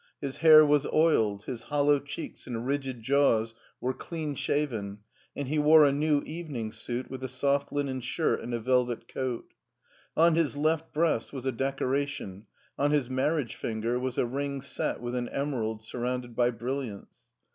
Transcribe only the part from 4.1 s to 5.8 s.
shaven, and he